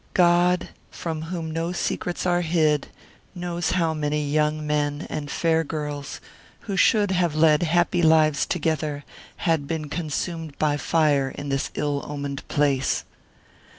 [0.15, 2.87] God, from whom no secrets are hid,
[3.35, 6.19] knows how many young men and fair girls,
[6.61, 9.03] who should have led happy lives together,
[9.35, 13.03] had been consumed by fire in this ill omened place.